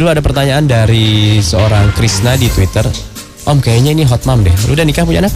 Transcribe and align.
dulu 0.00 0.08
ada 0.08 0.24
pertanyaan 0.24 0.64
dari 0.64 1.44
seorang 1.44 1.92
Krisna 1.92 2.32
di 2.40 2.48
Twitter. 2.48 2.88
Om 3.44 3.60
kayaknya 3.60 3.92
ini 3.92 4.08
hot 4.08 4.24
mom 4.24 4.40
deh. 4.40 4.52
Lu 4.64 4.72
udah 4.72 4.88
nikah 4.88 5.04
punya 5.04 5.20
anak? 5.20 5.34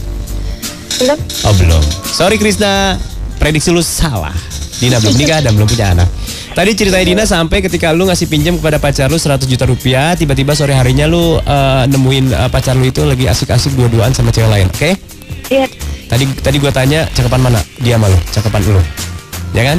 Belum. 0.97 1.19
Oh 1.45 1.53
belum. 1.53 1.83
Sorry 2.09 2.41
Krisna, 2.41 2.97
prediksi 3.37 3.69
lu 3.69 3.85
salah. 3.85 4.33
Dina 4.81 4.97
belum 4.97 5.21
nikah 5.21 5.45
dan 5.45 5.53
belum 5.53 5.69
punya 5.69 5.93
anak. 5.93 6.09
Tadi 6.57 6.71
ceritanya 6.73 7.05
Dina 7.05 7.23
sampai 7.29 7.61
ketika 7.61 7.93
lu 7.93 8.09
ngasih 8.09 8.25
pinjam 8.25 8.57
kepada 8.57 8.81
pacar 8.81 9.05
lu 9.05 9.21
100 9.21 9.45
juta 9.45 9.69
rupiah, 9.69 10.17
tiba-tiba 10.17 10.57
sore 10.57 10.73
harinya 10.73 11.05
lu 11.05 11.37
eh, 11.37 11.83
nemuin 11.85 12.25
eh, 12.33 12.49
pacar 12.49 12.73
lu 12.73 12.89
itu 12.89 13.05
lagi 13.05 13.29
asik-asik 13.29 13.77
dua-duaan 13.77 14.17
sama 14.17 14.33
cewek 14.33 14.49
lain, 14.49 14.67
oke? 14.73 14.91
Iya. 15.53 15.69
Tadi 16.09 16.25
tadi 16.41 16.57
gua 16.57 16.73
tanya 16.73 17.05
cakapan 17.13 17.53
mana? 17.53 17.61
Dia 17.85 18.01
malu, 18.01 18.17
cakapan 18.33 18.65
lu. 18.65 18.81
Ya 19.53 19.61
kan? 19.61 19.77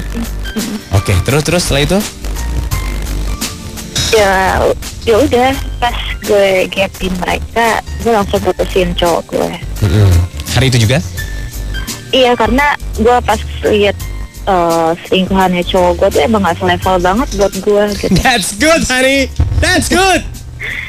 Oke, 0.95 1.13
terus 1.27 1.43
terus 1.43 1.67
setelah 1.67 1.83
itu? 1.83 1.99
Ya, 4.17 4.65
ya 5.05 5.17
udah 5.21 5.53
pas 5.77 5.93
gue 6.25 6.65
gapin 6.73 7.13
mereka, 7.21 7.85
gue 8.01 8.13
langsung 8.17 8.41
putusin 8.41 8.97
cowok 8.97 9.23
gue. 9.29 9.51
Mm-mm. 9.85 10.09
Hari 10.57 10.73
itu 10.73 10.89
juga? 10.89 11.05
Iya 12.17 12.33
karena 12.33 12.73
gue 12.97 13.17
pas 13.21 13.37
lihat 13.69 13.97
eh, 14.49 14.91
selingkuhannya 15.05 15.61
cowok 15.69 15.93
gue 16.01 16.09
tuh 16.17 16.23
emang 16.25 16.49
gak 16.49 16.57
selevel 16.57 16.97
banget 16.97 17.29
buat 17.37 17.55
gue 17.61 17.83
gitu. 18.01 18.17
That's 18.25 18.57
good, 18.57 18.89
honey. 18.89 19.29
That's 19.61 19.93
good. 19.93 20.25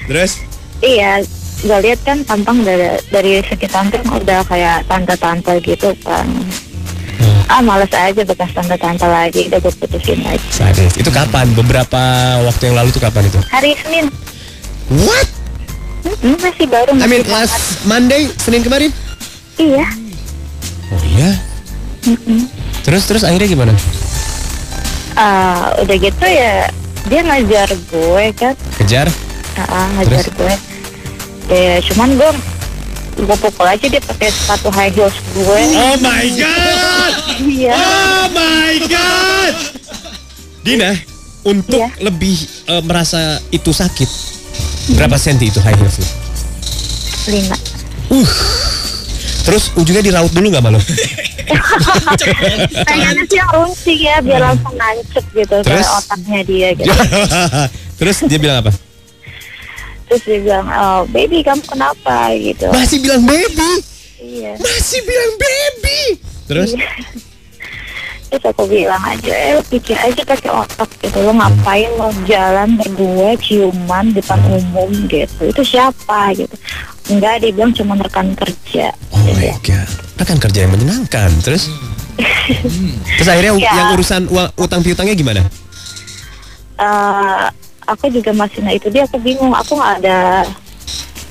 Terus? 0.08 0.40
iya, 0.80 1.20
gue 1.68 1.78
lihat 1.84 2.00
kan 2.08 2.24
tampang 2.24 2.64
dari 2.64 2.96
dari 3.12 3.44
segi 3.44 3.68
tampang 3.68 4.08
udah 4.08 4.46
kayak 4.48 4.88
tante-tante 4.88 5.60
gitu 5.68 5.92
kan. 6.00 6.24
Ah 7.48 7.64
males 7.64 7.88
aja 7.96 8.22
bekas 8.28 8.52
tante-tante 8.52 9.08
lagi, 9.08 9.48
udah 9.48 9.60
gue 9.64 9.74
putusin 9.80 10.20
lagi. 10.20 10.44
Sadis. 10.52 11.00
Itu 11.00 11.08
kapan? 11.10 11.48
Beberapa 11.56 12.02
waktu 12.44 12.72
yang 12.72 12.76
lalu 12.76 12.92
tuh 12.92 13.00
kapan 13.00 13.24
itu? 13.28 13.40
Hari 13.48 13.72
Senin, 13.80 14.06
What? 14.88 15.28
Hmm, 16.08 16.40
masih 16.40 16.68
baru 16.72 16.96
I 16.96 17.08
mean 17.08 17.24
last 17.28 17.84
Monday, 17.84 18.32
Senin 18.40 18.64
kemarin? 18.64 18.92
Iya. 19.60 19.88
Oh 20.92 21.04
iya. 21.04 21.32
Terus 22.88 23.04
terus 23.04 23.24
akhirnya 23.28 23.48
gimana? 23.52 23.74
Ah, 25.18 25.76
udah 25.84 25.96
gitu 25.98 26.24
ya 26.24 26.72
dia 27.08 27.22
ngajar 27.24 27.68
gue 27.72 28.26
kan 28.36 28.54
Kejar? 28.80 29.08
Ah, 29.58 29.88
ngajar 29.98 30.24
Terus? 30.24 30.36
gue 30.36 30.56
ya 31.48 31.76
cuman 31.92 32.16
gue 32.20 32.30
gue 33.18 33.38
pukul 33.38 33.66
aja 33.66 33.82
dia 33.84 33.98
pakai 34.00 34.30
sepatu 34.30 34.70
high 34.70 34.90
heels 34.90 35.18
gue 35.32 35.60
Oh 35.74 35.96
my 35.98 36.26
god! 36.32 37.14
iya 37.42 37.74
Oh 37.74 38.26
my 38.30 38.74
god! 38.84 39.54
Dina, 40.62 40.92
untuk 41.44 41.80
Iya. 41.80 41.90
lebih 42.00 42.38
eh, 42.68 42.82
merasa 42.82 43.20
itu 43.50 43.72
sakit, 43.72 44.10
berapa 44.94 45.16
senti 45.16 45.48
itu 45.48 45.58
high 45.58 45.76
heels 45.76 45.98
lima 47.28 47.56
Terus 49.44 49.72
ujungnya 49.74 50.00
diraut 50.02 50.28
dulu 50.30 50.48
nggak 50.48 50.60
malu? 50.62 50.80
pengennya 52.84 53.24
sih 53.26 53.40
runcing 53.46 54.00
ya 54.02 54.20
biar 54.20 54.42
langsung 54.42 54.76
nancep 54.76 55.24
gitu 55.32 55.56
Terus? 55.62 55.88
otaknya 55.88 56.42
dia 56.44 56.70
gitu 56.74 56.92
Terus 58.00 58.18
dia 58.28 58.38
bilang 58.38 58.58
apa? 58.62 58.72
Terus 60.08 60.22
dia 60.24 60.40
bilang 60.40 60.66
oh 60.66 61.02
baby 61.08 61.40
kamu 61.40 61.62
kenapa 61.64 62.32
gitu 62.34 62.68
Masih 62.70 62.98
bilang 62.98 63.24
baby, 63.24 63.72
iya 64.18 64.56
masih 64.56 65.00
bilang 65.02 65.34
baby. 65.36 66.02
Terus? 66.46 66.70
Iya. 66.74 66.90
terus 68.28 68.44
aku 68.46 68.64
bilang 68.66 69.00
aja 69.00 69.32
eh 69.32 69.56
lo 69.56 69.64
pikir 69.64 69.96
aja 69.96 70.20
pakai 70.22 70.52
otak 70.52 70.92
gitu 70.98 71.18
lo 71.18 71.32
ngapain 71.32 71.88
lo 71.92 72.12
jalan 72.24 72.76
berdua 72.76 73.36
ciuman 73.38 74.12
depan 74.12 74.36
umum 74.46 74.92
gitu 75.08 75.48
itu 75.48 75.62
siapa 75.66 76.36
gitu 76.36 76.52
enggak 77.08 77.40
dia 77.40 77.52
bilang 77.52 77.72
cuma 77.72 77.96
rekan 77.96 78.32
kerja 78.34 78.92
Oh 79.12 79.24
my 79.34 79.48
god, 79.62 79.88
rekan 80.16 80.38
kerja 80.38 80.60
yang 80.64 80.72
menyenangkan. 80.72 81.32
Terus? 81.40 81.72
Terus 83.16 83.28
akhirnya 83.28 83.56
Ya. 83.64 83.72
yang 83.74 83.88
urusan 83.94 84.28
utang 84.56 84.80
piutangnya 84.82 85.16
gimana? 85.16 85.42
eh 86.78 87.48
aku 87.88 88.12
juga 88.12 88.36
masih 88.36 88.62
nah 88.62 88.76
itu 88.76 88.92
dia 88.92 89.08
aku 89.08 89.18
bingung 89.18 89.56
aku 89.56 89.80
nggak 89.80 90.04
ada 90.04 90.44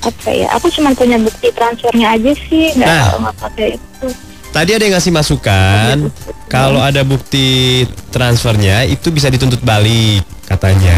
apa 0.03 0.29
ya 0.29 0.47
aku 0.53 0.69
cuma 0.73 0.93
punya 0.93 1.17
bukti 1.21 1.49
transfernya 1.53 2.17
aja 2.17 2.31
sih 2.33 2.73
nggak 2.77 2.89
Nah. 2.89 3.33
pakai 3.37 3.77
itu 3.77 4.07
Tadi 4.47 4.73
ada 4.73 4.89
yang 4.89 4.97
ngasih 4.97 5.13
masukan 5.13 6.09
kalau 6.49 6.81
ada 6.81 7.03
bukti 7.05 7.85
transfernya 8.09 8.89
itu 8.89 9.13
bisa 9.13 9.29
dituntut 9.29 9.61
balik 9.61 10.25
katanya. 10.49 10.97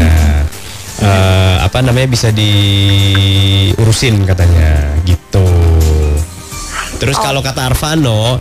Eh, 1.00 1.56
apa 1.60 1.84
namanya 1.84 2.08
bisa 2.08 2.32
diurusin 2.32 4.24
katanya 4.24 4.96
gitu. 5.04 5.44
Terus 7.00 7.20
kalau 7.20 7.44
kata 7.44 7.72
Arvano 7.72 8.40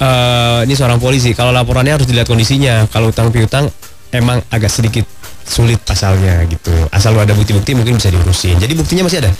eh, 0.00 0.64
ini 0.64 0.72
seorang 0.72 1.04
polisi 1.04 1.36
kalau 1.36 1.52
laporannya 1.52 2.00
harus 2.00 2.08
dilihat 2.08 2.24
kondisinya. 2.24 2.88
Kalau 2.88 3.12
utang 3.12 3.28
piutang 3.28 3.68
emang 4.10 4.42
agak 4.48 4.68
sedikit 4.68 5.04
sulit 5.42 5.78
pasalnya 5.80 6.42
gitu. 6.44 6.70
Asal 6.90 7.14
lu 7.14 7.20
ada 7.20 7.32
bukti-bukti 7.32 7.72
mungkin 7.72 7.96
bisa 7.96 8.10
diurusin. 8.10 8.58
Jadi 8.58 8.74
buktinya 8.74 9.06
masih 9.06 9.22
ada. 9.22 9.30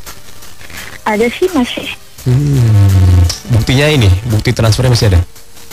ada 1.04 1.26
sih 1.28 1.46
masih 1.50 1.86
Hmm, 2.26 3.22
buktinya 3.48 3.86
ini, 3.86 4.10
bukti 4.26 4.50
transfernya 4.50 4.90
masih 4.90 5.06
ada. 5.08 5.20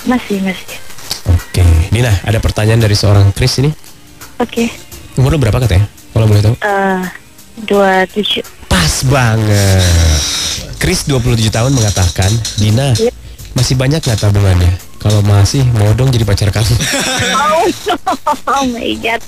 masih 0.05 0.37
masih 0.41 0.77
Oke, 1.25 1.63
Nina, 1.89 2.13
ada 2.21 2.37
pertanyaan 2.37 2.77
dari 2.77 2.93
seorang 2.93 3.31
Chris 3.31 3.57
ini. 3.57 3.73
oke 4.37 4.69
Umur 5.15 5.33
lu 5.33 5.39
berapa 5.39 5.57
katanya? 5.57 5.89
Kalau 6.11 6.25
boleh 6.25 6.41
tahu. 6.41 6.53
eh 6.59 7.01
dua 7.65 8.05
tujuh 8.05 8.45
Pas 8.67 8.93
banget. 9.05 10.21
Chris 10.77 11.05
27 11.05 11.23
tahun 11.47 11.71
mengatakan, 11.71 12.27
Dina, 12.57 12.91
Iya. 12.93 13.09
masih 13.53 13.73
banyak 13.73 14.01
nggak 14.01 14.19
tabungannya? 14.19 14.73
Kalau 15.03 15.19
masih, 15.27 15.67
mau 15.75 15.91
dong 15.91 16.09
jadi 16.09 16.23
pacar 16.23 16.47
kamu. 16.47 16.73
oh, 17.35 17.67
oh 18.55 18.63
my 18.71 18.95
god 19.03 19.19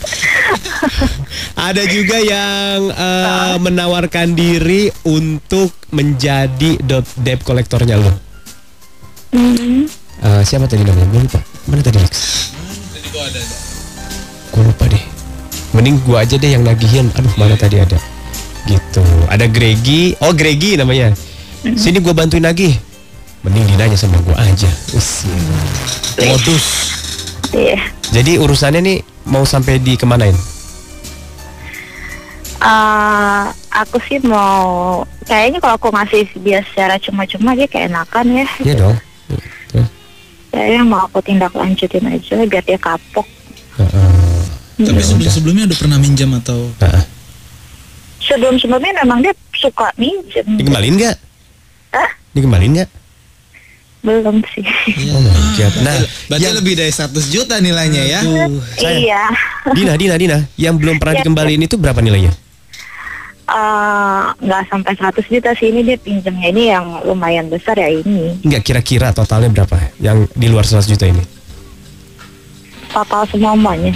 ada 1.70 1.84
juga 1.84 2.16
yang 2.16 2.88
eh, 2.88 3.56
menawarkan 3.60 4.32
diri 4.32 4.88
untuk 5.04 5.76
menjadi 5.92 6.80
dot- 6.80 7.14
debt 7.20 7.44
kolektornya 7.44 8.00
lo. 8.00 8.08
hmm. 9.36 9.84
Eh, 10.20 10.42
siapa 10.44 10.68
tadi 10.68 10.84
namanya? 10.84 11.08
Gue 11.08 11.20
lupa. 11.24 11.40
Mana 11.68 11.80
tadi 11.80 11.96
Lex? 12.00 12.12
Gue 14.52 14.62
lupa 14.64 14.84
deh. 14.88 15.04
Mending 15.70 16.02
gua 16.02 16.26
aja 16.26 16.34
deh 16.34 16.50
yang 16.50 16.66
nagihin. 16.66 17.08
Aduh 17.14 17.30
mana 17.38 17.54
tadi 17.54 17.78
ada. 17.78 17.96
Gitu. 18.66 19.04
Ada 19.30 19.46
Gregi. 19.46 20.18
Oh 20.18 20.34
Gregi 20.34 20.74
namanya. 20.74 21.14
Sini 21.62 22.02
gua 22.02 22.12
bantuin 22.12 22.42
nagih. 22.42 22.74
Mending 23.40 23.64
dinanya 23.66 23.96
sama 23.96 24.20
gua 24.20 24.36
aja. 24.36 24.68
Us, 24.92 25.24
Modus. 26.20 26.66
iya 27.50 27.80
Jadi 28.10 28.36
urusannya 28.36 28.80
nih 28.80 28.98
mau 29.24 29.42
sampai 29.42 29.80
di 29.80 29.96
kemanain? 29.96 30.36
Eh, 32.60 33.44
aku 33.72 33.96
sih 34.04 34.20
mau 34.20 35.00
kayaknya 35.24 35.56
kalau 35.58 35.80
aku 35.80 35.88
ngasih 35.88 36.28
dia 36.44 36.60
secara 36.62 37.00
cuma-cuma 37.00 37.56
dia 37.56 37.64
keenakan 37.64 38.26
ya 38.34 38.46
Iya 38.60 38.74
dong. 38.76 38.96
Tuh. 39.72 39.86
kayaknya 40.52 40.82
mau 40.84 41.00
aku 41.00 41.24
tindak 41.24 41.56
lanjutin 41.56 42.04
aja 42.04 42.36
biar 42.44 42.60
dia 42.60 42.76
kapok 42.76 43.24
Heeh. 43.78 44.40
Tapi 44.76 45.00
sebelum-sebelumnya 45.00 45.72
udah 45.72 45.78
pernah 45.78 45.96
minjam 45.96 46.36
atau 46.36 46.68
Heeh. 46.76 47.04
sebelum 48.20 48.60
sebelumnya 48.60 48.92
memang 49.00 49.24
dia 49.24 49.32
suka 49.56 49.88
minjem 49.96 50.44
Dikembalin 50.52 51.00
nggak? 51.00 51.16
Hah? 51.96 52.10
Dikembalin 52.36 52.70
nggak? 52.76 52.90
Belum 54.00 54.40
sih 54.48 54.64
Oh 55.08 55.20
my 55.20 55.32
god. 55.54 55.72
Nah, 55.80 55.96
Berarti 56.26 56.40
yang- 56.42 56.56
lebih 56.56 56.72
dari 56.74 56.88
100 56.88 57.04
juta 57.26 57.58
nilainya 57.58 58.02
ya. 58.02 58.20
sayang. 58.20 58.52
iya 58.96 59.22
Dina, 59.70 59.92
Dina, 59.94 60.14
Dina, 60.16 60.38
yang 60.54 60.74
belum 60.74 60.96
pernah 60.96 61.14
Iya. 61.14 61.20
dikembaliin 61.22 61.62
itu 61.62 61.76
berapa 61.76 61.98
nilainya? 61.98 62.32
Eh, 63.46 64.22
nggak 64.38 64.62
sampai 64.66 64.92
100 64.94 65.26
juta 65.26 65.50
sih 65.52 65.68
ini 65.68 65.82
dia 65.82 65.96
pinjamnya 65.96 66.48
ini 66.48 66.62
yang 66.68 67.02
lumayan 67.02 67.46
besar 67.46 67.74
ya 67.74 67.90
ini 67.90 68.38
Enggak 68.40 68.62
kira-kira 68.64 69.10
totalnya 69.10 69.50
berapa 69.50 69.74
yang 69.98 70.24
di 70.30 70.46
luar 70.46 70.62
100 70.62 70.86
juta 70.86 71.04
ini? 71.04 71.20
total 72.88 73.22
semuanya 73.24 73.92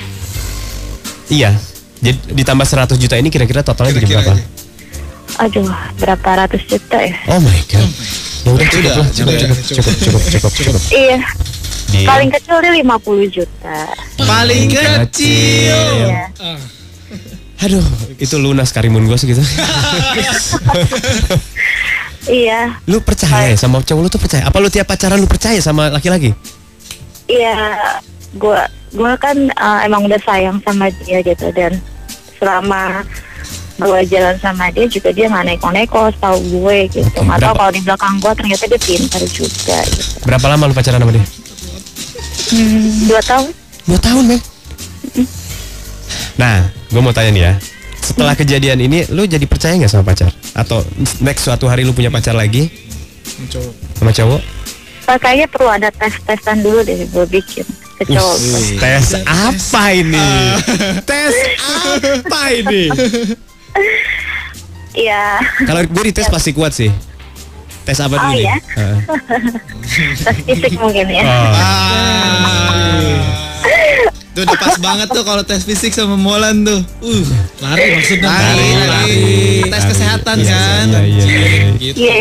Iya. 1.27 1.55
Jadi 1.97 2.37
ditambah 2.37 2.63
100 2.63 2.95
juta 2.95 3.15
ini 3.15 3.27
kira-kira 3.27 3.63
totalnya 3.63 3.95
jadi 3.95 4.05
Kira-kira 4.05 4.21
berapa? 4.27 4.35
aja. 4.37 4.45
aduh 5.37 5.67
berapa 5.97 6.29
ratus 6.37 6.63
juta 6.65 6.99
ya 7.01 7.17
Oh 7.27 7.39
my 7.39 7.59
god. 7.65 7.89
Ya 8.45 8.51
udah 8.53 8.67
cukup 8.69 8.93
lah, 8.93 9.09
cukup, 9.09 9.35
cukup, 9.35 9.57
cukup, 9.57 9.95
cukup, 9.97 10.23
cukup, 10.29 10.53
cukup. 10.53 10.83
iya 10.93 11.19
paling 12.05 12.27
kecil 12.29 12.57
dia 12.59 12.73
50 12.75 13.31
juta 13.31 13.79
Paling 14.19 14.67
kecil. 14.69 15.79
iya 16.05 16.29
Aduh, 17.65 17.81
itu 18.21 18.37
lunas 18.37 18.69
karimun 18.77 19.09
gue 19.09 19.17
segitu. 19.17 19.41
iya 22.29 22.77
lu 22.85 23.01
percaya 23.01 23.53
ya 23.53 23.57
sama 23.57 23.81
cowok 23.81 24.01
lu 24.05 24.09
tuh 24.09 24.21
percaya? 24.21 24.45
Apa 24.45 24.61
lu 24.61 24.69
tiap 24.69 24.89
pacaran 24.89 25.17
lu 25.17 25.29
percaya 25.29 25.57
sama 25.61 25.89
laki-laki? 25.93 26.33
Iya, 27.25 27.57
gua 28.37 28.69
gua 28.93 29.17
kan 29.17 29.49
uh, 29.57 29.81
emang 29.85 30.05
udah 30.05 30.21
sayang 30.25 30.61
sama 30.61 30.93
dia 31.05 31.25
gitu 31.25 31.49
dan 31.57 31.81
selama 32.37 33.05
gue 33.75 34.01
jalan 34.07 34.37
sama 34.39 34.71
dia 34.71 34.87
juga 34.87 35.11
dia 35.11 35.27
nggak 35.27 35.45
neko-neko 35.49 36.07
tahu 36.17 36.39
gue 36.39 36.79
gitu 36.89 37.19
berapa- 37.21 37.53
kalau 37.53 37.71
di 37.71 37.81
belakang 37.81 38.15
gue 38.17 38.33
ternyata 38.35 38.65
dia 38.65 38.79
pintar 38.79 39.23
juga 39.27 39.79
gitu 39.85 40.15
Berapa 40.23 40.47
lama 40.47 40.65
lu 40.65 40.75
pacaran 40.75 40.97
sama 40.97 41.11
dia? 41.11 41.27
hmm, 42.47 43.09
dua 43.09 43.21
tahun 43.21 43.51
Dua 43.85 44.01
tahun, 44.01 44.25
men. 44.25 44.41
Nah, 46.35 46.57
gue 46.89 46.99
mau 46.99 47.13
tanya 47.13 47.31
nih 47.31 47.43
ya. 47.43 47.53
Setelah 48.01 48.33
kejadian 48.33 48.81
ini, 48.81 49.05
lu 49.09 49.25
jadi 49.25 49.45
percaya 49.45 49.77
nggak 49.77 49.89
sama 49.89 50.05
pacar? 50.05 50.33
Atau 50.53 50.81
next 51.21 51.45
suatu 51.45 51.69
hari 51.69 51.85
lu 51.85 51.93
punya 51.93 52.09
pacar 52.09 52.33
lagi 52.33 52.73
sama 53.95 54.09
cowok? 54.09 54.41
Eh, 55.05 55.19
kayaknya 55.19 55.47
perlu 55.49 55.69
ada 55.69 55.89
tes-tesan 55.91 56.61
dulu 56.61 56.81
deh 56.81 56.97
gue 57.05 57.27
bikin 57.29 57.65
ke 57.95 58.09
cowok 58.09 58.37
gue. 58.41 58.61
Tes 58.79 59.05
apa 59.21 59.85
ini? 59.93 60.29
Tes 61.05 61.35
apa 61.61 62.41
ini? 62.55 62.89
Iya 64.95 65.43
Kalau 65.65 65.83
gue 65.83 66.05
dites 66.05 66.27
pasti 66.27 66.51
kuat 66.51 66.71
sih. 66.71 66.91
Tes 67.83 67.99
apa 67.99 68.15
dulu 68.15 68.25
Oh, 68.25 68.33
nih? 68.33 68.45
ya? 68.45 68.57
Heeh. 68.75 68.99
tes 70.25 70.37
fisik 70.41 70.73
mungkin 70.77 71.07
ya 71.07 71.25
Oh. 71.25 71.53
Tuh 74.35 74.43
udah 74.43 74.57
pas 74.57 74.75
banget 74.77 75.09
tuh 75.09 75.23
kalau 75.23 75.43
tes 75.43 75.63
fisik 75.63 75.91
sama 75.91 76.15
Molan 76.15 76.63
tuh. 76.63 76.83
Uh, 76.99 77.23
Lari 77.61 77.87
maksudnya 77.93 78.27
lari, 78.27 78.43
Lari, 78.43 78.67
lari. 78.67 78.89
lari. 78.89 79.19
Tes 79.69 79.85
kesehatan 79.87 80.37
Iya, 80.37 80.51
kan. 80.51 80.87
iya, 80.91 81.01
iya, 81.01 81.23
iya. 81.23 81.67
Gitu. 81.77 81.97
Iya 81.97 82.15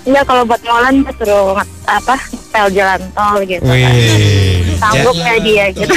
Enggak 0.00 0.24
kalau 0.26 0.42
buat 0.42 0.60
molan 0.60 0.94
suruh 1.14 1.54
nge- 1.54 1.70
apa 1.86 2.16
pel 2.50 2.66
jalan 2.70 3.00
tol 3.10 3.36
gitu 3.42 3.62
kan. 3.62 3.72
Wih. 3.72 4.74
Sanggup 4.76 5.12
Ja- 5.12 5.22
nggak 5.22 5.38
dia 5.40 5.64
gitu 5.70 5.94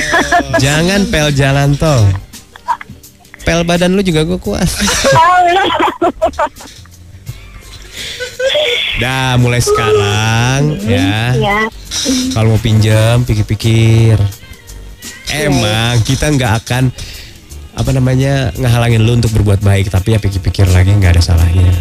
jangan 0.59 1.01
pel 1.07 1.27
jalan 1.31 1.69
tol. 1.73 2.01
Pel 3.43 3.67
badan 3.67 3.91
lu 3.91 4.01
juga 4.03 4.23
gue 4.23 4.39
kuat. 4.39 4.63
Iya. 4.63 5.63
Dah 9.03 9.35
mulai 9.35 9.59
sekarang 9.59 10.79
ya. 10.87 11.35
Iya. 11.35 11.59
Kalau 12.31 12.55
mau 12.55 12.61
pinjam 12.61 13.27
pikir-pikir. 13.27 14.15
Emang 15.33 15.97
kita 16.05 16.29
nggak 16.29 16.53
akan 16.63 16.93
apa 17.73 17.89
namanya 17.89 18.53
ngehalangin 18.53 19.01
lu 19.01 19.17
untuk 19.17 19.33
berbuat 19.33 19.65
baik 19.65 19.89
tapi 19.89 20.13
ya 20.13 20.21
pikir-pikir 20.21 20.69
lagi 20.69 20.93
nggak 20.93 21.19
ada 21.19 21.23
salahnya. 21.23 21.73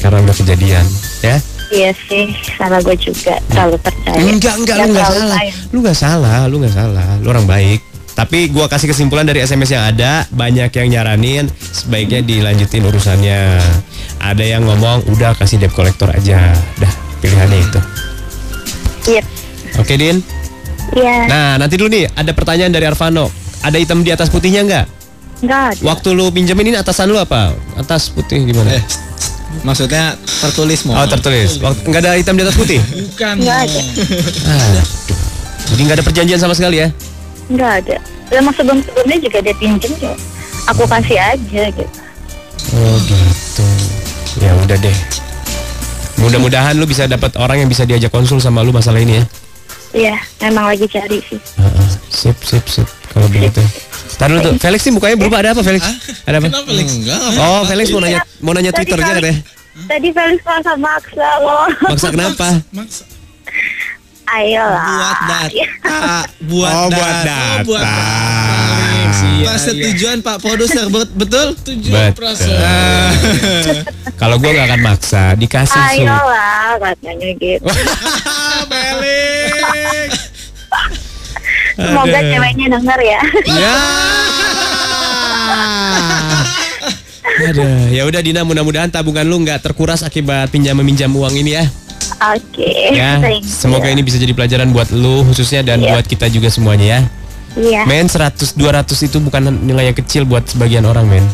Karena 0.00 0.24
udah 0.24 0.36
kejadian 0.36 0.86
ya. 1.22 1.36
Iya 1.66 1.90
sih 2.06 2.30
salah 2.56 2.78
gue 2.80 2.96
juga 2.96 3.36
terlalu 3.52 3.76
percaya. 3.82 4.22
Enggak 4.22 4.54
enggak 4.58 4.76
lu 4.80 4.90
nggak 4.94 5.06
salah. 5.06 5.38
lu 5.70 5.78
nggak 5.82 5.98
salah 5.98 6.40
lu 6.48 6.56
nggak 6.62 6.74
salah. 6.74 7.08
Lu 7.20 7.26
orang 7.30 7.46
baik 7.46 7.80
tapi 8.16 8.48
gua 8.48 8.64
kasih 8.64 8.88
kesimpulan 8.88 9.28
dari 9.28 9.44
SMS 9.44 9.76
yang 9.76 9.84
ada 9.84 10.24
banyak 10.32 10.72
yang 10.72 10.88
nyaranin 10.88 11.52
sebaiknya 11.52 12.24
dilanjutin 12.24 12.88
urusannya. 12.88 13.60
Ada 14.16 14.56
yang 14.56 14.64
ngomong 14.64 15.04
udah 15.12 15.36
kasih 15.36 15.60
debt 15.60 15.76
collector 15.76 16.08
aja. 16.08 16.56
Dah 16.80 16.92
pilihannya 17.20 17.60
itu. 17.60 17.80
Iya. 19.12 19.22
Oke 19.76 20.00
Din? 20.00 20.24
Iya. 20.96 21.28
Nah 21.28 21.52
nanti 21.60 21.76
dulu 21.76 21.92
nih 21.92 22.08
ada 22.16 22.32
pertanyaan 22.32 22.72
dari 22.72 22.88
Arvano. 22.88 23.28
Ada 23.60 23.76
hitam 23.76 24.00
di 24.00 24.08
atas 24.08 24.32
putihnya 24.32 24.64
nggak? 24.64 24.86
Enggak 25.44 25.62
ada. 25.76 25.80
Waktu 25.84 26.08
lu 26.16 26.32
pinjemin 26.32 26.72
ini 26.72 26.76
atasan 26.80 27.12
lu 27.12 27.20
apa? 27.20 27.52
Atas 27.76 28.08
putih 28.08 28.40
gimana? 28.48 28.72
Eh, 28.72 28.82
maksudnya 29.60 30.16
tertulis 30.40 30.88
mau. 30.88 30.96
oh 30.96 31.04
tertulis. 31.04 31.60
Waktu- 31.60 31.84
nggak 31.84 32.00
ada 32.00 32.16
hitam 32.16 32.32
di 32.32 32.48
atas 32.48 32.56
putih? 32.56 32.80
Bukan. 32.80 33.44
Enggak 33.44 33.68
ada. 33.68 33.80
Aduh. 34.48 34.86
jadi 35.68 35.80
nggak 35.84 35.96
ada 36.00 36.04
perjanjian 36.06 36.40
sama 36.40 36.56
sekali 36.56 36.80
ya 36.80 36.88
Enggak 37.46 37.72
ada 37.84 37.96
Lama 38.30 38.50
sebelum-sebelumnya 38.50 39.18
juga 39.22 39.38
dia 39.40 39.54
pinjem 39.54 39.92
ya 39.98 40.14
Aku 40.68 40.82
kasih 40.84 41.18
aja 41.18 41.62
gitu 41.70 41.86
Oh 42.66 42.96
gitu. 43.06 43.62
Ya 44.42 44.50
udah 44.58 44.74
deh. 44.74 44.96
Mudah-mudahan 46.18 46.74
lu 46.74 46.82
bisa 46.82 47.06
dapat 47.06 47.30
orang 47.38 47.62
yang 47.62 47.70
bisa 47.70 47.86
diajak 47.86 48.10
konsul 48.10 48.42
sama 48.42 48.66
lu 48.66 48.74
masalah 48.74 48.98
ini 48.98 49.22
ya. 49.22 49.24
Iya 49.94 50.16
memang 50.42 50.74
lagi 50.74 50.84
cari 50.90 51.22
sih 51.22 51.38
Heeh. 51.56 51.88
Sip 52.10 52.34
sip 52.42 52.66
sip. 52.66 52.88
Kalau 53.14 53.30
begitu. 53.30 53.62
Tadi 54.16 54.28
dulu 54.28 54.40
tuh, 54.42 54.54
Felix 54.58 54.80
nih 54.82 54.92
mukanya 54.92 55.16
berubah 55.16 55.38
ada 55.40 55.50
apa 55.52 55.62
Felix? 55.62 55.84
Ada 56.24 56.36
apa? 56.40 56.48
Kenapa 56.48 56.70
Lex? 56.72 56.88
Enggak. 56.96 57.20
Oh, 57.38 57.62
Felix 57.64 57.86
mau 57.88 58.00
nanya 58.02 58.20
mau 58.40 58.52
nanya 58.52 58.72
Tadi 58.72 58.78
Twitternya 58.82 59.04
Felix- 59.06 59.18
katanya. 59.22 59.38
Tadi 59.86 60.08
Felix 60.10 60.38
masa 60.42 60.72
maksa 60.74 61.28
loh 61.38 61.66
Maksa 61.86 62.08
kenapa? 62.10 62.48
Maksa. 62.74 63.02
Ayolah 64.26 64.82
Buat 64.82 65.18
data. 65.24 65.98
Buat 66.50 66.72
Oh, 66.72 66.88
data. 66.88 66.96
buat 66.96 67.16
data. 67.22 67.62
buat 67.62 67.84
Iya, 69.16 69.48
Pas 69.48 69.60
setujuan 69.62 70.18
Pak 70.20 70.36
Produser 70.38 70.86
bet- 70.86 71.14
betul? 71.14 71.54
Tujuan 71.56 72.10
Betul. 72.10 72.16
perasaan. 72.16 73.10
Kalau 74.14 74.36
gua 74.36 74.50
nggak 74.50 74.66
akan 74.66 74.80
maksa, 74.82 75.22
dikasih 75.34 75.72
su. 75.72 76.02
Ayolah 76.02 76.74
katanya 76.76 77.28
gitu 77.32 77.64
Felix. 78.70 80.10
Semoga 81.76 82.18
ceweknya 82.18 82.66
denger 82.70 82.98
ya 83.00 83.20
Ya. 83.46 83.74
Ada. 87.38 87.68
Ya 87.90 88.02
udah 88.02 88.20
Dina, 88.20 88.42
mudah-mudahan 88.42 88.88
tabungan 88.88 89.22
lu 89.22 89.36
nggak 89.38 89.60
terkuras 89.60 90.00
akibat 90.00 90.48
pinjam 90.48 90.72
meminjam 90.74 91.10
uang 91.10 91.36
ini 91.36 91.52
ya. 91.54 91.64
Oke 92.16 92.72
Ya. 92.90 93.20
thank 93.20 93.44
you. 93.44 93.48
Semoga 93.48 93.86
ini 93.86 94.00
bisa 94.00 94.16
jadi 94.16 94.32
pelajaran 94.32 94.72
buat 94.72 94.88
lu 94.88 95.20
khususnya 95.24 95.60
dan 95.60 95.78
Iya. 95.78 95.92
buat 95.92 96.04
kita 96.04 96.26
juga 96.26 96.48
semuanya 96.48 96.86
ya. 96.86 97.00
Iya 97.56 97.82
Men 97.84 98.04
100 98.04 98.52
200 98.52 99.00
itu 99.02 99.16
bukan 99.16 99.48
nilai 99.62 99.88
yang 99.88 99.96
kecil 99.96 100.24
buat 100.24 100.44
sebagian 100.44 100.84
orang, 100.84 101.04
men. 101.04 101.24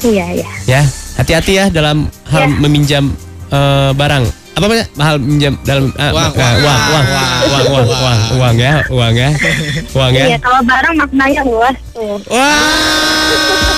Iya 0.00 0.26
iya 0.34 0.48
Ya, 0.64 0.80
hati-hati 1.14 1.52
ya 1.54 1.64
dalam 1.68 2.06
hal 2.26 2.44
Ya. 2.44 2.56
meminjam 2.58 3.04
eh, 3.48 3.90
barang. 3.92 4.24
Apa 4.52 4.64
namanya? 4.64 4.84
Hal 4.98 5.16
minjam 5.18 5.54
dalam 5.62 5.94
ah, 5.94 6.10
Uang, 6.10 6.32
ah, 6.34 6.54
uang, 6.58 6.58
uang, 6.58 6.80
uang, 6.82 7.06
uang, 7.06 7.64
uang, 7.68 7.86
uang, 7.88 8.18
uang 8.34 8.56
ya, 8.58 8.74
uang 8.90 9.14
ya. 9.14 9.30
Uang 9.94 10.12
ya. 10.12 10.24
Iya 10.28 10.38
kalau 10.38 10.60
barang 10.62 10.94
maknanya 10.98 11.42
luas 11.46 11.76
tuh 11.94 12.18
Wah. 12.26 13.77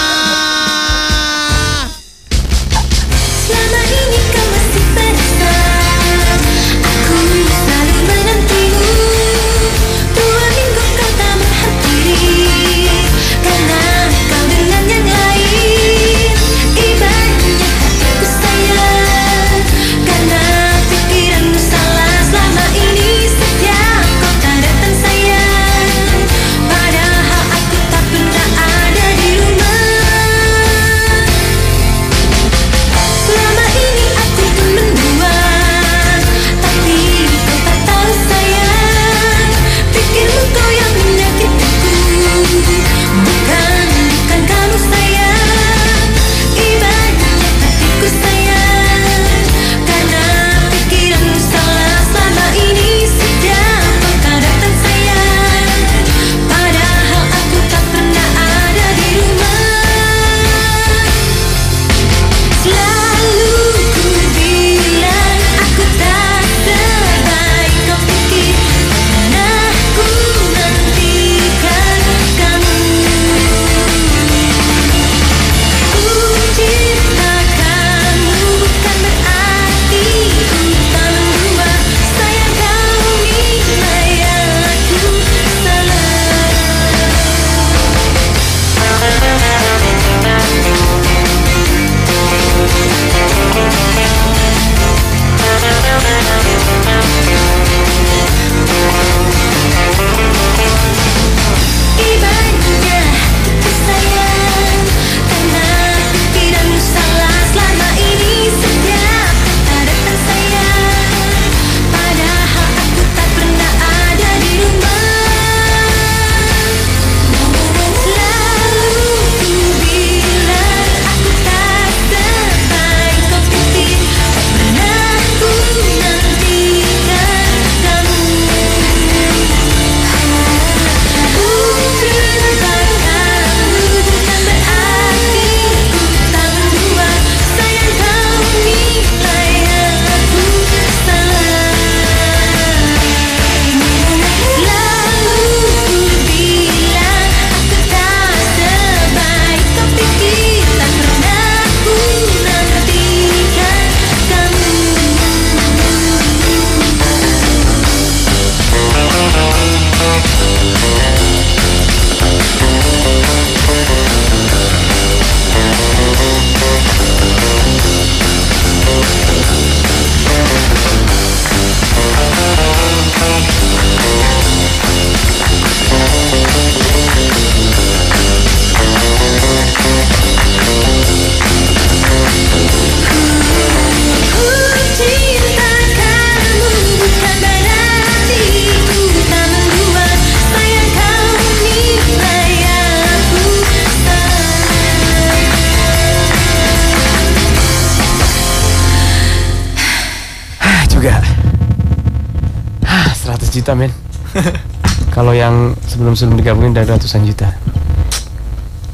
Juta 203.61 203.77
men. 203.77 203.93
Kalau 205.17 205.37
yang 205.37 205.77
sebelum-sebelum 205.85 206.41
digabungin 206.41 206.73
dari 206.73 206.89
ratusan 206.89 207.29
juta. 207.29 207.53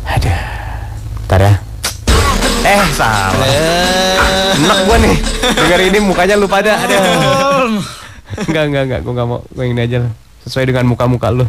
Ada. 0.02 0.34
Ntar 1.30 1.40
ya. 1.46 1.54
Eh 2.66 2.82
salah. 2.98 3.30
Enak 4.58 4.78
gua 4.90 4.96
nih. 4.98 5.16
Dengar 5.54 5.80
ini 5.86 5.98
mukanya 6.02 6.34
lu 6.34 6.50
pada 6.50 6.82
ada. 6.82 6.96
Enggak 8.42 8.64
enggak 8.66 8.82
enggak. 8.90 9.00
Gua 9.06 9.12
nggak 9.14 9.28
mau. 9.30 9.40
Gua 9.54 9.64
ini 9.70 9.78
aja 9.86 10.02
lah. 10.02 10.12
Sesuai 10.42 10.66
dengan 10.66 10.90
muka-muka 10.90 11.30
lu. 11.30 11.46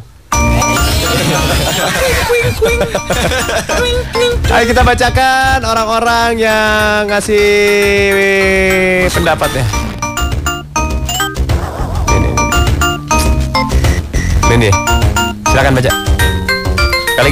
Ayo 4.48 4.64
kita 4.70 4.82
bacakan 4.86 5.60
orang-orang 5.66 6.38
yang 6.38 7.10
ngasih 7.10 7.50
pendapat 9.10 9.50
ini. 14.58 14.70
Silakan 15.46 15.78
baca. 15.78 15.92
Kali 17.18 17.32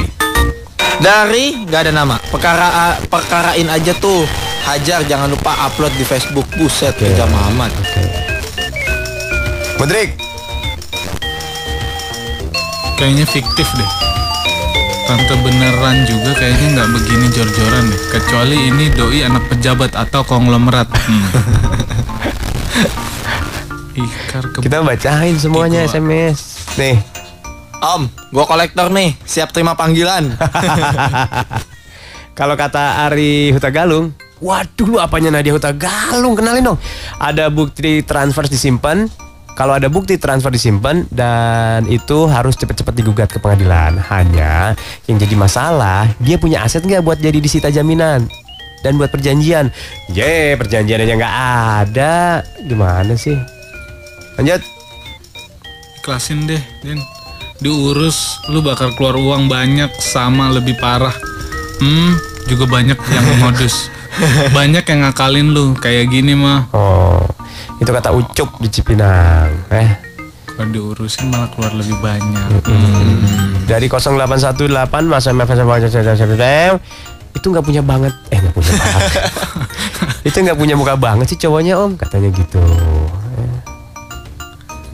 Dari 1.02 1.44
nggak 1.66 1.80
ada 1.86 1.92
nama. 1.92 2.16
Perkara 2.30 2.96
perkarain 3.10 3.68
aja 3.68 3.92
tuh. 3.98 4.24
Hajar 4.66 5.06
jangan 5.06 5.30
lupa 5.30 5.54
upload 5.62 5.94
di 5.94 6.02
Facebook. 6.02 6.46
Buset, 6.58 6.94
kejam 6.98 7.30
amat. 7.54 7.70
Mudrik. 9.78 10.18
Kayaknya 12.98 13.26
fiktif 13.28 13.68
deh. 13.76 13.90
Tante 15.06 15.38
beneran 15.38 16.02
juga 16.02 16.34
kayaknya 16.34 16.82
nggak 16.82 16.88
begini 16.98 17.26
jor-joran 17.30 17.84
deh. 17.92 18.00
Kecuali 18.10 18.56
ini 18.72 18.90
doi 18.90 19.22
anak 19.22 19.46
pejabat 19.52 19.94
atau 19.94 20.22
konglomerat. 20.22 20.88
Hmm. 21.06 21.22
Ikar 23.96 24.44
Kita 24.60 24.84
bacain 24.84 25.38
semuanya 25.40 25.88
Iko. 25.88 25.96
SMS. 25.96 26.38
Nih. 26.76 27.15
Om, 27.86 28.02
gua 28.34 28.44
kolektor 28.50 28.90
nih. 28.90 29.14
Siap 29.22 29.54
terima 29.54 29.78
panggilan. 29.78 30.32
Kalau 32.38 32.58
kata 32.58 33.06
Ari 33.06 33.54
Hutagalung, 33.54 34.10
waduh 34.42 34.86
lu 34.90 34.98
apanya 34.98 35.32
Nadia 35.32 35.54
Hutagalung? 35.54 36.34
Kenalin 36.34 36.74
dong. 36.74 36.78
Ada 37.22 37.48
bukti 37.48 38.02
transfer 38.02 38.44
disimpan. 38.44 39.06
Kalau 39.56 39.72
ada 39.72 39.88
bukti 39.88 40.20
transfer 40.20 40.52
disimpan 40.52 41.08
dan 41.08 41.88
itu 41.88 42.28
harus 42.28 42.60
cepet-cepet 42.60 42.92
digugat 42.92 43.32
ke 43.32 43.40
pengadilan. 43.40 43.96
Hanya 44.12 44.76
yang 45.08 45.16
jadi 45.16 45.32
masalah, 45.32 46.12
dia 46.20 46.36
punya 46.36 46.60
aset 46.60 46.84
nggak 46.84 47.00
buat 47.00 47.16
jadi 47.16 47.40
disita 47.40 47.72
jaminan 47.72 48.28
dan 48.84 48.92
buat 49.00 49.08
perjanjian. 49.08 49.72
Ye, 50.12 50.60
perjanjian 50.60 51.08
aja 51.08 51.14
nggak 51.16 51.36
ada. 51.88 52.44
Gimana 52.68 53.16
sih? 53.16 53.38
Lanjut. 54.36 54.60
ikhlasin 56.04 56.46
deh, 56.46 56.62
Din. 56.84 57.15
Diurus, 57.56 58.18
lu 58.46 58.60
bakal 58.60 58.92
keluar 58.92 59.14
uang 59.14 59.46
banyak 59.46 59.88
sama 59.96 60.48
lebih 60.48 60.76
parah. 60.76 61.14
Hmm, 61.78 62.16
juga 62.44 62.64
banyak 62.66 62.98
yang 63.06 63.26
modus. 63.42 63.88
Banyak 64.50 64.84
yang 64.84 65.00
ngakalin 65.02 65.50
lu 65.50 65.72
kayak 65.74 66.08
gini 66.08 66.32
mah. 66.32 66.68
Oh, 66.70 67.20
itu 67.78 67.88
kata 67.88 68.10
Ucup 68.10 68.56
di 68.58 68.68
Cipinang. 68.68 69.52
Eh, 69.68 69.90
Kalau 70.48 70.68
diurusin 70.68 71.28
malah 71.28 71.48
keluar 71.50 71.72
lebih 71.72 71.96
banyak. 71.98 72.48
dari 73.66 73.90
0818 73.90 74.72
Mas 75.04 75.26
MF 75.26 75.50
itu 77.36 77.46
nggak 77.46 77.62
punya 77.62 77.82
banget 77.82 78.14
eh 78.30 78.38
nggak 78.38 78.54
punya 78.54 78.72
banget 78.72 79.12
itu 80.28 80.36
nggak 80.40 80.54
punya 80.54 80.72
muka 80.72 80.94
banget 80.94 81.26
sih 81.28 81.36
cowoknya 81.36 81.76
om 81.76 81.92
katanya 81.94 82.32
gitu 82.32 82.62
Eh. 83.36 83.58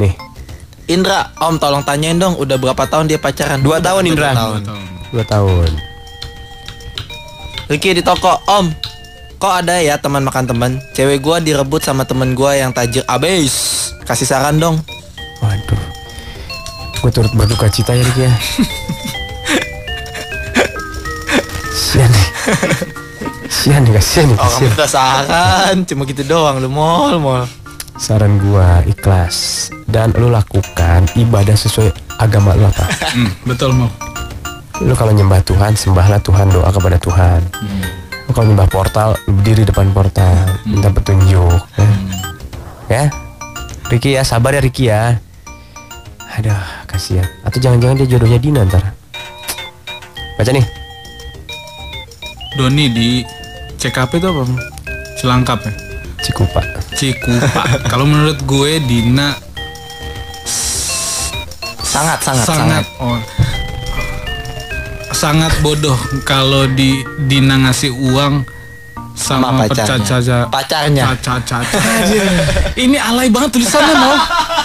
nih 0.01 0.13
Indra, 0.93 1.33
Om 1.37 1.57
tolong 1.57 1.81
tanyain 1.81 2.15
dong. 2.15 2.37
Udah 2.37 2.55
berapa 2.55 2.85
tahun 2.85 3.09
dia 3.09 3.17
pacaran? 3.17 3.61
Dua 3.61 3.81
Udah, 3.81 3.97
tahun, 3.97 4.03
Indra. 4.07 4.31
dua 4.31 4.39
tahun. 4.39 4.61
dua 5.09 5.25
tahun 5.25 5.71
Ricky 7.67 7.97
di 7.97 8.03
toko, 8.03 8.37
Om. 8.45 8.69
Kok 9.37 9.55
ada 9.59 9.81
ya 9.81 9.97
teman 9.97 10.23
makan 10.23 10.45
teman? 10.45 10.71
Cewek 10.93 11.19
gua 11.19 11.41
direbut 11.41 11.81
sama 11.81 12.05
temen 12.05 12.33
gua 12.33 12.55
yang 12.55 12.71
tajir 12.71 13.03
abis. 13.07 13.81
Kasih 14.03 14.25
saran 14.25 14.57
dong. 14.57 14.77
waduh 15.41 15.83
gue 17.03 17.11
turut 17.11 17.35
berduka 17.35 17.67
cita 17.67 17.91
ya 17.91 18.07
Ricky 18.07 18.23
ya 18.23 18.35
sian 21.75 22.07
nih 22.07 22.27
sian 23.51 23.81
nih 23.83 23.93
kasian 23.93 24.25
nih 24.31 24.37
Orang 24.39 24.47
kasian 24.49 24.71
minta 24.71 24.87
saran, 24.87 25.77
cuma 25.83 26.03
gitu 26.07 26.23
doang 26.23 26.63
lu 26.63 26.71
mall 26.71 27.19
mall. 27.19 27.45
saran 27.99 28.39
gua 28.39 28.87
ikhlas 28.87 29.67
dan 29.93 30.09
lu 30.17 30.33
lakukan 30.33 31.05
ibadah 31.15 31.53
sesuai 31.53 31.93
agama 32.17 32.57
lu 32.57 32.65
apa 32.65 32.89
Hmm, 33.13 33.29
betul 33.45 33.77
mau. 33.77 33.93
Lu 34.81 34.97
kalau 34.97 35.13
nyembah 35.13 35.45
Tuhan, 35.45 35.77
sembahlah 35.77 36.19
Tuhan, 36.25 36.49
doa 36.49 36.73
kepada 36.73 36.97
Tuhan. 36.97 37.45
Lu 38.27 38.33
kalau 38.33 38.51
nyembah 38.51 38.67
portal, 38.67 39.15
lu 39.29 39.37
berdiri 39.39 39.69
depan 39.69 39.93
portal, 39.93 40.33
minta 40.65 40.89
petunjuk. 40.89 41.61
Ya. 41.77 41.93
ya. 42.89 43.05
Ricky 43.93 44.17
ya, 44.17 44.25
sabar 44.25 44.57
ya 44.57 44.65
Ricky 44.65 44.89
ya. 44.89 45.21
Aduh, 46.41 46.57
kasihan. 46.89 47.29
Atau 47.45 47.61
jangan-jangan 47.61 48.01
dia 48.01 48.09
jodohnya 48.17 48.41
Dina 48.41 48.65
ntar. 48.65 48.97
Baca 50.41 50.51
nih. 50.51 50.65
Doni 52.57 52.89
di 52.89 53.09
CKP 53.77 54.19
itu 54.19 54.27
apa? 54.33 54.43
Cilangkap 55.21 55.61
ya? 55.69 55.73
Cikupa. 56.25 56.65
Cikupa. 56.97 57.63
Kalau 57.93 58.09
menurut 58.09 58.41
gue 58.49 58.81
Dina 58.89 59.37
Sangat 61.93 62.19
sangat 62.25 62.47
sangat. 62.49 62.57
sangat 62.57 62.85
oh, 63.05 63.21
sangat 65.13 65.53
bodoh 65.61 66.01
kalau 66.25 66.65
di 66.65 67.05
Dina 67.29 67.61
ngasih 67.69 67.93
uang 67.93 68.49
sama, 69.13 69.53
Sama 69.53 69.69
pacarnya. 69.69 70.49
Pacarnya. 70.49 71.05
Caca 71.13 71.35
caca. 71.45 71.79
Ini 72.81 72.97
alay 72.97 73.29
banget 73.29 73.61
tulisannya 73.61 73.95
mau 74.01 74.17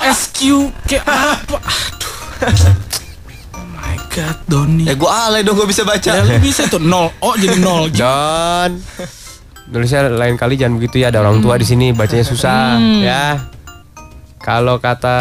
SQ 0.07 0.39
kayak 0.87 1.03
apa? 1.03 1.57
Aduh. 1.59 2.15
Oh 3.59 3.65
my 3.75 3.99
god, 4.07 4.37
Doni. 4.47 4.87
Ya 4.87 4.95
gua 4.95 5.27
alay 5.27 5.43
dong 5.43 5.59
gua 5.59 5.67
bisa 5.67 5.83
baca. 5.83 6.07
Ya, 6.07 6.23
lu 6.23 6.39
bisa 6.39 6.63
tuh 6.71 6.79
nol. 6.79 7.11
Oh 7.19 7.35
jadi 7.35 7.59
nol. 7.59 7.91
Don. 7.99 8.71
Nulisnya 9.67 10.07
lain 10.07 10.39
kali 10.39 10.55
jangan 10.55 10.79
begitu 10.79 11.03
ya, 11.03 11.11
ada 11.11 11.19
orang 11.27 11.43
tua 11.43 11.59
di 11.59 11.67
sini 11.67 11.91
bacanya 11.91 12.23
susah 12.23 12.79
ya. 13.03 13.51
Kalau 14.47 14.79
kata 14.79 15.17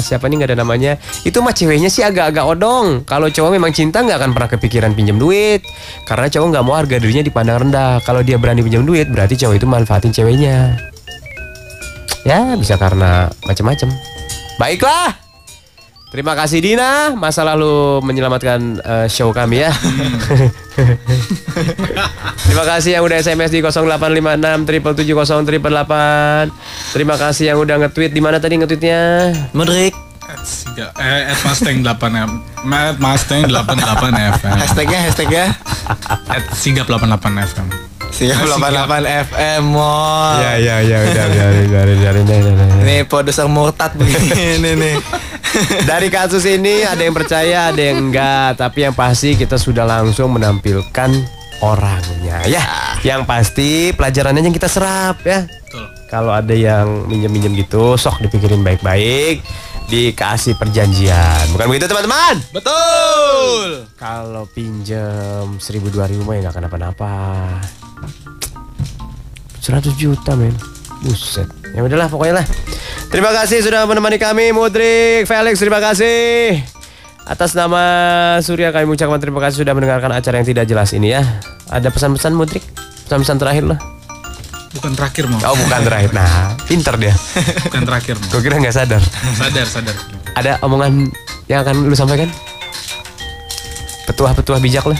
siapa 0.00 0.24
nih 0.24 0.40
nggak 0.40 0.50
ada 0.56 0.58
namanya, 0.64 0.96
itu 1.28 1.36
mah 1.44 1.52
ceweknya 1.52 1.92
sih 1.92 2.00
agak-agak 2.00 2.48
odong. 2.48 3.04
Kalau 3.04 3.28
cowok 3.28 3.60
memang 3.60 3.76
cinta 3.76 4.00
nggak 4.00 4.16
akan 4.16 4.30
pernah 4.32 4.48
kepikiran 4.56 4.96
pinjam 4.96 5.20
duit, 5.20 5.60
karena 6.08 6.32
cowok 6.32 6.46
nggak 6.48 6.64
mau 6.64 6.80
harga 6.80 6.96
dirinya 6.96 7.20
dipandang 7.20 7.68
rendah. 7.68 8.00
Kalau 8.08 8.24
dia 8.24 8.40
berani 8.40 8.64
pinjam 8.64 8.88
duit, 8.88 9.12
berarti 9.12 9.36
cowok 9.36 9.60
itu 9.60 9.66
manfaatin 9.68 10.16
ceweknya. 10.16 10.80
Ya 12.24 12.56
bisa 12.56 12.80
karena 12.80 13.28
macam-macam. 13.44 13.92
Baiklah. 14.56 15.29
Terima 16.10 16.34
kasih 16.34 16.58
Dina, 16.58 17.14
masa 17.14 17.46
lalu 17.46 18.02
menyelamatkan 18.02 18.82
eh, 18.82 19.06
show 19.06 19.30
kami 19.30 19.62
ya. 19.62 19.70
Terima 22.50 22.66
kasih 22.66 22.98
yang 22.98 23.06
udah 23.06 23.22
SMS 23.22 23.54
di 23.54 23.62
0856 23.62 25.06
770 25.06 26.50
Terima 26.90 27.14
kasih 27.14 27.54
yang 27.54 27.62
udah 27.62 27.86
nge-tweet 27.86 28.10
di 28.10 28.18
mana 28.18 28.42
tadi 28.42 28.58
nge-tweetnya? 28.58 29.30
Mudrik. 29.54 29.94
Eh, 30.74 31.30
at 31.30 31.38
Mustang 31.46 31.78
8 31.86 31.94
M. 32.26 32.42
At 32.74 32.98
Mustang 32.98 33.46
88 33.46 34.34
FM. 34.42 34.54
Hashtagnya 34.66 34.98
hashtagnya 35.06 35.44
At 36.26 36.42
Sigap 36.58 36.90
88 36.90 37.38
FM. 37.54 37.66
Siap 38.10 38.42
88 38.42 39.30
FM 39.30 39.62
mall. 39.70 40.42
ya 40.42 40.82
ya 40.82 40.98
udah 41.06 41.26
biarin 41.30 41.66
biarin 41.70 41.96
biarin 42.02 42.24
biarin, 42.26 42.54
biarin. 42.58 42.82
Ini 42.82 42.96
produser 43.06 43.46
murtad 43.46 43.94
begini 43.94 44.74
nih. 44.74 44.98
Dari 45.90 46.08
kasus 46.08 46.46
ini 46.46 46.86
ada 46.86 47.02
yang 47.02 47.14
percaya, 47.14 47.74
ada 47.74 47.80
yang 47.80 48.10
enggak, 48.10 48.58
tapi 48.58 48.86
yang 48.86 48.94
pasti 48.94 49.34
kita 49.34 49.58
sudah 49.58 49.82
langsung 49.82 50.30
menampilkan 50.34 51.10
orangnya 51.60 52.44
ya. 52.46 52.64
Yang 53.02 53.22
pasti 53.26 53.68
pelajarannya 53.92 54.46
yang 54.46 54.54
kita 54.54 54.70
serap 54.70 55.20
ya. 55.26 55.46
Kalau 56.10 56.34
ada 56.34 56.50
yang 56.50 57.06
minjem-minjem 57.06 57.54
gitu, 57.54 57.94
sok 57.94 58.18
dipikirin 58.26 58.66
baik-baik, 58.66 59.46
dikasih 59.86 60.58
perjanjian. 60.58 61.54
Bukan 61.54 61.70
begitu 61.70 61.86
teman-teman? 61.86 62.34
Betul. 62.50 63.86
Kalau 63.94 64.50
pinjam 64.50 65.54
1000 65.58 65.86
2000 65.86 66.26
mah 66.26 66.34
ya 66.34 66.40
nggak 66.46 66.56
kenapa-napa. 66.58 67.14
100 69.62 69.94
juta 69.94 70.34
men. 70.34 70.54
Buset. 71.06 71.59
Ya 71.74 71.80
udahlah 71.86 72.08
pokoknya 72.10 72.42
lah. 72.42 72.46
Terima 73.10 73.34
kasih 73.34 73.62
sudah 73.62 73.86
menemani 73.90 74.18
kami 74.22 74.54
Mudrik, 74.54 75.26
Felix 75.26 75.58
terima 75.58 75.82
kasih. 75.82 76.62
Atas 77.26 77.54
nama 77.54 77.82
Surya 78.42 78.74
kami 78.74 78.90
mengucapkan 78.90 79.18
terima 79.22 79.38
kasih 79.42 79.62
sudah 79.62 79.74
mendengarkan 79.74 80.10
acara 80.10 80.42
yang 80.42 80.46
tidak 80.46 80.66
jelas 80.66 80.90
ini 80.94 81.14
ya. 81.14 81.22
Ada 81.70 81.90
pesan-pesan 81.90 82.34
Mudrik? 82.34 82.62
Pesan-pesan 83.06 83.38
terakhir 83.38 83.66
lah. 83.66 83.78
Bukan 84.70 84.94
terakhir 84.94 85.26
mau. 85.26 85.42
Oh 85.42 85.58
bukan 85.58 85.82
terakhir. 85.82 86.14
Nah, 86.14 86.54
pinter 86.70 86.94
dia. 86.94 87.14
Bukan 87.66 87.82
terakhir 87.82 88.14
mau. 88.22 88.30
Gue 88.30 88.40
kira 88.46 88.54
nggak 88.62 88.74
sadar. 88.74 89.02
Sadar, 89.34 89.66
sadar. 89.66 89.96
ada 90.38 90.62
omongan 90.62 91.10
yang 91.50 91.66
akan 91.66 91.90
lu 91.90 91.94
sampaikan? 91.98 92.30
Petuah-petuah 94.06 94.62
bijak 94.62 94.86
lah. 94.86 94.98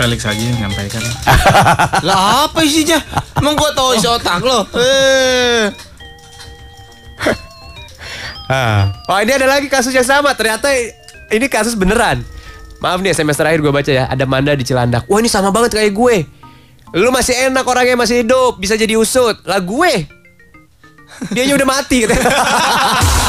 Felix 0.00 0.24
aja 0.24 0.40
yang 0.40 0.56
nyampaikan. 0.64 1.04
Lah 2.08 2.48
apa 2.48 2.64
isinya? 2.64 2.96
Emang 3.36 3.52
gua 3.52 3.68
tahu 3.76 4.00
isi 4.00 4.08
otak 4.08 4.40
lo. 4.40 4.64
Eh. 4.72 5.68
Ah. 8.50 8.90
Oh 9.06 9.14
ini 9.22 9.30
ada 9.30 9.46
lagi 9.46 9.70
kasus 9.70 9.94
yang 9.94 10.02
sama. 10.02 10.34
Ternyata 10.34 10.66
ini 11.30 11.46
kasus 11.46 11.78
beneran. 11.78 12.18
Maaf 12.82 12.98
nih 12.98 13.14
SMS 13.14 13.38
terakhir 13.38 13.62
gue 13.62 13.70
baca 13.70 13.86
ya. 13.86 14.10
Ada 14.10 14.26
Manda 14.26 14.58
di 14.58 14.66
Cilandak. 14.66 15.06
Wah 15.06 15.22
ini 15.22 15.30
sama 15.30 15.54
banget 15.54 15.78
kayak 15.78 15.94
gue. 15.94 16.26
Lu 16.98 17.14
masih 17.14 17.46
enak 17.46 17.62
orangnya 17.62 17.94
masih 17.94 18.26
hidup. 18.26 18.58
Bisa 18.58 18.74
jadi 18.74 18.98
usut. 18.98 19.38
Lah 19.46 19.62
gue. 19.62 20.02
Dianya 21.30 21.62
udah 21.62 21.68
mati. 21.78 22.10